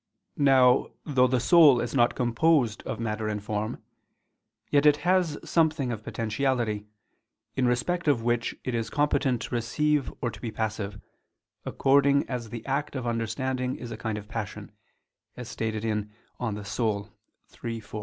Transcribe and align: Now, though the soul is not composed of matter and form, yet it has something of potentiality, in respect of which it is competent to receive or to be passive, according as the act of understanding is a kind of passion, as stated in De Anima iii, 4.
Now, 0.39 0.87
though 1.05 1.27
the 1.27 1.39
soul 1.39 1.79
is 1.79 1.93
not 1.93 2.15
composed 2.15 2.81
of 2.87 2.99
matter 2.99 3.27
and 3.27 3.43
form, 3.43 3.83
yet 4.71 4.87
it 4.87 4.97
has 5.05 5.37
something 5.47 5.91
of 5.91 6.01
potentiality, 6.03 6.87
in 7.55 7.67
respect 7.67 8.07
of 8.07 8.23
which 8.23 8.55
it 8.63 8.73
is 8.73 8.89
competent 8.89 9.43
to 9.43 9.53
receive 9.53 10.11
or 10.19 10.31
to 10.31 10.41
be 10.41 10.49
passive, 10.49 10.99
according 11.67 12.27
as 12.27 12.49
the 12.49 12.65
act 12.65 12.95
of 12.95 13.05
understanding 13.05 13.75
is 13.75 13.91
a 13.91 13.95
kind 13.95 14.17
of 14.17 14.27
passion, 14.27 14.71
as 15.37 15.47
stated 15.49 15.85
in 15.85 16.11
De 16.39 16.45
Anima 16.45 16.61
iii, 17.59 17.79
4. 17.79 17.99